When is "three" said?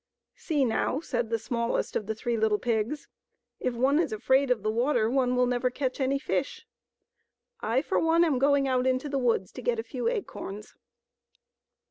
2.15-2.35